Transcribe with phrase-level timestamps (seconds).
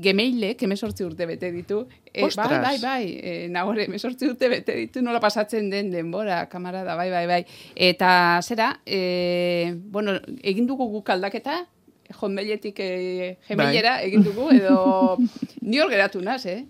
[0.00, 1.82] gemeilek emesortzi urte bete ditu.
[2.06, 2.62] E, bai, Ostras.
[2.62, 7.26] bai, bai, e, nagore, emesortzi urte bete ditu, nola pasatzen den denbora, kamarada, bai, bai,
[7.26, 7.42] bai.
[7.74, 11.62] Eta zera, e, bueno, egin dugu guk aldaketa,
[12.12, 15.16] jonbeiletik e, gemeilera egin dugu, edo
[15.68, 16.62] ni hor geratu naz, eh?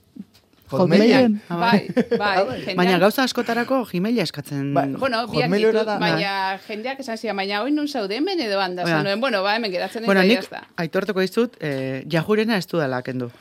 [0.79, 1.41] Hotmailen.
[1.49, 1.89] Bai,
[2.23, 2.37] bai.
[2.65, 4.73] jendeak- Baina gauza askotarako Gmaila eskatzen.
[4.75, 4.89] Bai.
[4.97, 8.85] Bueno, biak ditut, da- baina jendeak esan zian, baina hoi nun zaude hemen edo handa.
[9.03, 10.63] Nuen, bueno, ba, hemen geratzen Bueno, nik jazta.
[10.77, 13.31] aitortuko dizut, eh, jahurena ez du dela kendu.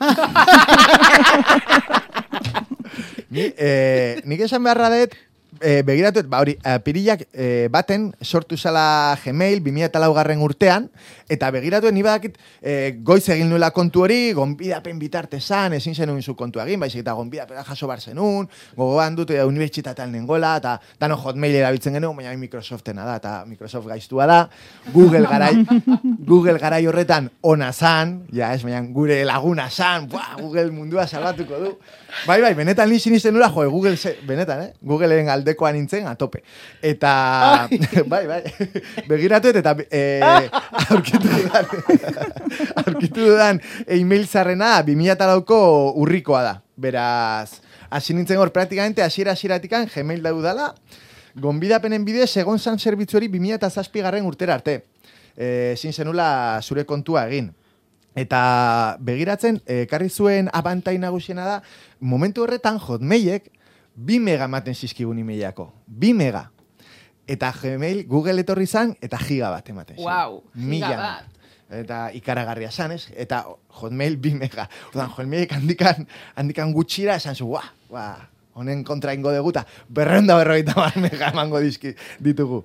[3.32, 5.14] Ni, eh, nik esan beharra dut,
[5.62, 10.88] eh, begiratu, ba hori, pirilak eh, baten sortu zala Gmail 2004 garren urtean,
[11.30, 16.22] eta begiratu, ni badakit eh, goiz egin nuela kontu hori, gonbidapen bitarte zan, ezin zenuen
[16.22, 20.76] zu kontu egin, baizik eta gonbidapena jaso bar zenun, gogoan dut, e, unibertsitatean nengola, eta
[21.00, 24.38] dano Hotmail erabiltzen genuen, baina Microsoftena da, eta Microsoft gaiztua da,
[24.92, 25.54] Google garai,
[26.32, 31.62] Google garai horretan ona zan, ja, ez, baina gure laguna zan, buah, Google mundua salbatuko
[31.62, 31.74] du.
[32.26, 33.96] Bai, bai, benetan ni sinisten nula, jo, Google,
[34.28, 34.72] benetan, eh?
[34.82, 36.42] Googleen aldekoa nintzen, a tope.
[36.82, 37.68] Eta,
[38.12, 38.42] bai, bai,
[39.10, 40.48] begiratu eta eh,
[40.90, 41.66] aurkitu dudan,
[42.86, 45.60] aurkitu dudan e-mail zarrena 2008ko
[46.00, 46.54] urrikoa da.
[46.76, 50.72] Beraz, hasi nintzen hor, praktikamente, hasiera hasieratikan Gmail daudala,
[51.34, 54.82] gonbidapenen bidez, egon zan zerbitzu hori 2007 garren urtera arte.
[55.36, 57.52] Eh, ezin zenula zure kontua egin.
[58.14, 61.54] Eta begiratzen, ekarri zuen abantai nagusiena da,
[62.00, 63.48] momentu horretan Hotmailek
[63.94, 65.70] bi mega ematen zizkigun emailako.
[65.86, 66.48] Bi mega.
[67.26, 70.10] Eta Gmail, Google etorri zan, eta giga bat ematen zigun.
[70.10, 70.96] Wow, giga Mila.
[70.96, 71.32] bat.
[71.72, 73.06] Eta ikaragarria zan, ez?
[73.16, 73.44] Eta
[73.80, 74.66] Hotmail bi mega.
[74.90, 78.18] Ordan Hotmailek handikan, handikan gutxira esan zu, guau, guau,
[78.54, 82.62] honen kontra ingo deguta, berreunda berrogeita mar mega emango dizki ditugu.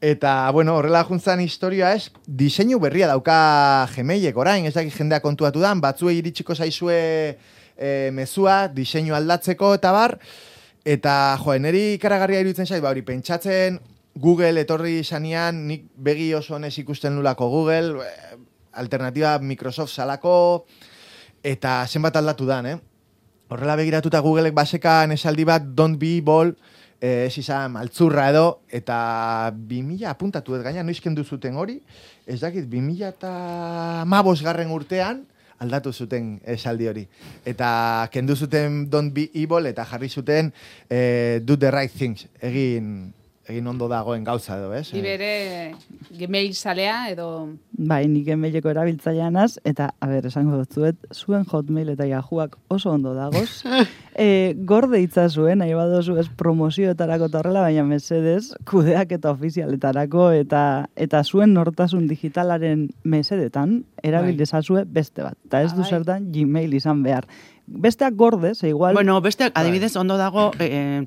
[0.00, 5.60] Eta, bueno, horrela juntzan historia ez, diseinu berria dauka Gmailek orain, ez dakit jendea kontuatu
[5.60, 7.00] dan, batzuei iritsiko zaizue
[7.76, 10.16] e, mezua, diseinu aldatzeko eta bar,
[10.84, 13.80] eta jo, neri ikaragarria iruditzen zait, ba hori pentsatzen
[14.20, 18.36] Google etorri zanean, nik begi oso honez ikusten nulako Google, eh,
[18.72, 20.66] alternatiba Microsoft salako,
[21.42, 22.76] eta zenbat aldatu dan, eh?
[23.50, 26.52] Horrela begiratuta Googleek basekan esaldi bat don't be ball,
[27.00, 31.80] eh, ez izan maltzurra edo, eta 2000 apuntatu ez gaina, noizken duzuten hori,
[32.26, 35.24] ez dakit, 2000 eta mabos garren urtean,
[35.60, 37.06] aldatu zuten esaldi hori.
[37.44, 40.52] Eta kendu zuten don't be evil, eta jarri zuten
[40.88, 43.12] eh, do the right things, egin,
[43.48, 44.92] egin ondo dagoen gauza edo, ez?
[44.92, 45.32] Ni bere
[46.10, 47.30] Gmail salea edo
[47.80, 52.90] Bai, nik emaileko erabiltzailea naz, eta, a ber, esango dutzuet, zuen hotmail eta yahooak oso
[52.92, 53.62] ondo dagoz.
[54.14, 60.64] e, gorde itzazuen, nahi badozu ez promozioetarako eta horrela, baina mesedez, kudeak eta ofizialetarako, eta
[61.08, 64.42] eta zuen nortasun digitalaren mesedetan, erabil Bai.
[64.44, 65.38] dezazue beste bat.
[65.48, 65.88] Eta ez du Bai.
[65.88, 67.24] zertan Gmail izan behar.
[67.70, 68.92] Besteak gorde, ze igual...
[68.94, 71.06] Bueno, besteak, adibidez, ondo dago, eh,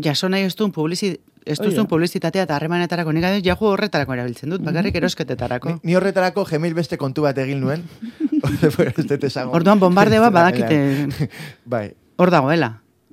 [0.00, 1.12] jaso nahi ez duen publizi,
[1.44, 5.74] ez duzun publizitatea eta harremanetarako, nik adibidez, jahu horretarako erabiltzen dut, bakarrik erosketetarako.
[5.74, 7.84] Ni, ni horretarako Gmail beste kontu bat egin nuen.
[9.58, 11.28] Orduan bombardeo bat badakite
[11.64, 12.72] Bai, hor dagoela.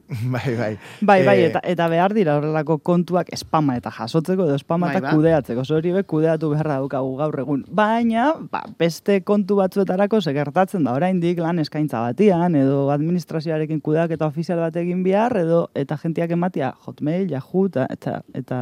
[0.33, 0.77] bai, bai.
[1.01, 4.95] Bai, bai, Eh, eta, eta behar dira horrelako kontuak spama eta jasotzeko edo spama Bai,
[4.97, 5.11] eta ba.
[5.15, 5.63] kudeatzeko.
[5.65, 7.63] Zori be kudeatu beharra daukagu gaur egun.
[7.69, 14.25] Baina, ba, beste kontu batzuetarako segertatzen da oraindik lan eskaintza batian edo administrazioarekin kudeak eta
[14.27, 18.59] ofizial bat egin behar edo eta jentiak ematia Hotmail, Yahoo eta eta, eta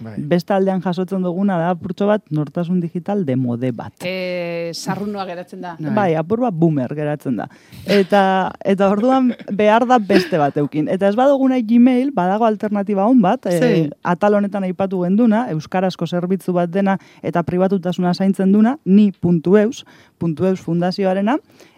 [0.00, 0.14] Bai.
[0.32, 3.92] beste aldean jasotzen duguna da apurtxo bat nortasun digital demode bat.
[4.02, 5.76] e, sarrunoa geratzen da.
[5.78, 5.94] Bai.
[5.94, 7.48] Bai, apur bat boomer geratzen da.
[7.86, 10.85] Eta, eta orduan behar da beste bat eukin.
[10.88, 16.06] Eta ez badugu nahi Gmail, badago alternatiba hon bat, e, atal honetan aipatu genduna, euskarazko
[16.06, 19.84] zerbitzu bat dena eta pribatutasuna zaintzen duna, ni.eus,
[20.20, 21.36] .eus fundazioarena,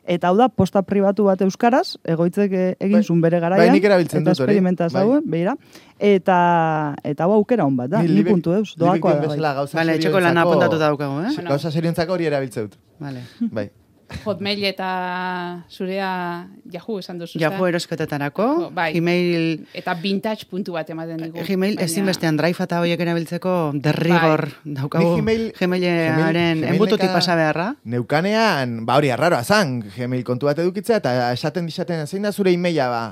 [0.09, 3.05] eta hau da, posta pribatu bat euskaraz, egoitzek eh, egin Bai.
[3.05, 3.67] zuen bere garaian.
[3.67, 4.61] Bai, nik erabiltzen eta dut hori.
[4.61, 5.03] Bai.
[5.03, 5.55] hau, beira.
[5.99, 9.21] Eta, eta hau aukera hon bat da, Ni libe- ni.eus, libek doakoa da.
[9.21, 9.29] Bai.
[9.29, 11.45] bezala gauza Vale, etxeko lana serioentzako- apuntatu daukagu, eh?
[11.49, 12.79] Gauza seriontzako hori erabiltzen dut.
[13.01, 13.23] Vale.
[13.53, 13.69] Bai.
[14.25, 17.38] Hotmail eta zurea Yahoo esan duzu.
[17.38, 17.69] Ezta?
[17.69, 18.93] erosketetarako, Bai.
[18.94, 21.38] Gmail, Eta vintage puntu bat ematen digu.
[21.47, 27.37] Gmail Baina- ezinbestean drive eta horiek erabiltzeko derrigor daukagu Ni Gmail- Gmailaren enbututik Gmaileka- pasa
[27.37, 27.75] beharra.
[27.85, 32.53] Neukanean, ba hori arraroa zan, Gmail kontu bat edukitzea, eta esaten dizaten, zein da zure
[32.53, 33.03] emaila, ba,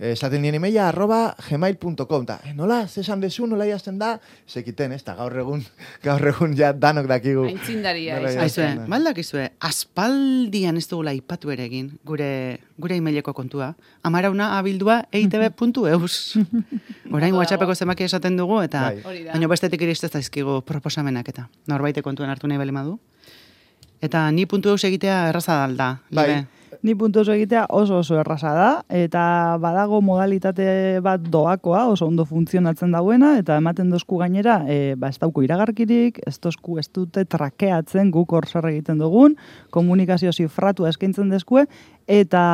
[0.00, 4.14] esaten dien emaila, arroba gmail.com, eta eh, nola, zesan dezu, nola jazten da,
[4.48, 5.64] sekiten, ez, gaur egun,
[6.06, 7.44] gaur egun ja danok dakigu.
[7.50, 8.16] Aintzindaria.
[8.40, 8.86] Aizue, da.
[8.88, 12.30] baldakizue, aspaldian ez dugula ipatu ere egin, gure,
[12.80, 13.74] gure emaileko kontua.
[14.02, 16.16] Amarauna abildua eitb.eus.
[17.16, 19.24] Orain WhatsAppeko zenbaki esaten dugu, eta Bai.
[19.28, 22.96] Baina bestetik iristez zaizkigu proposamenak eta norbait kontuan hartu nahi bali madu.
[24.00, 26.59] Eta ni puntu eus egitea erraza da, Bai, Libe.
[26.82, 29.22] Ni puntu oso egitea oso oso erraza da, eta
[29.60, 35.20] badago modalitate bat doakoa, oso ondo funtzionatzen dauena, eta ematen dozku gainera, e, ba, ez
[35.20, 39.36] dauko iragarkirik, ez dozku ez dute trakeatzen guk hor zer egiten dugun,
[39.70, 41.66] komunikazio zifratu eskaintzen dezkue,
[42.08, 42.44] eta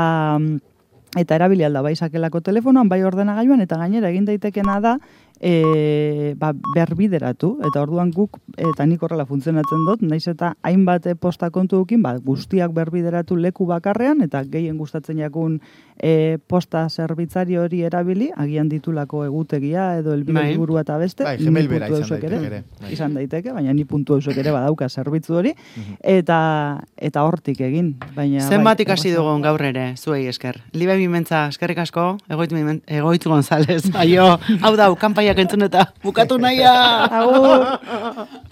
[1.17, 4.97] eta erabili alda bai sakelako telefonoan, bai ordenagailuan, eta gainera egin daitekena da,
[5.41, 11.51] e, ba, berbideratu, eta orduan guk, eta nik horrela funtzionatzen dut, naiz eta hainbat posta
[11.51, 15.59] kontu dukin, ba, guztiak berbideratu leku bakarrean, eta gehien gustatzen jakun
[16.03, 20.57] e, posta zerbitzari hori erabili, agian ditulako egutegia edo elbide Bai.
[20.57, 22.93] burua eta beste, Bai, ni puntu izan daiteke ere, bai.
[22.93, 25.55] izan daiteke, baina ni puntu eusek ere badauka zerbitzu hori,
[26.03, 26.41] eta
[26.97, 27.95] eta hortik egin.
[28.17, 29.23] Baina, Zenbat bai, ikasi erraza.
[29.23, 30.61] dugun gaur ere, zuei esker.
[30.73, 33.83] Libe bimentza, eskerrik asko, egoit, Bimen- egoitz González.
[34.03, 34.89] Aio, hau da,
[35.27, 37.11] kanpaiak entzun eta bukatu naia.
[37.11, 37.61] Agur!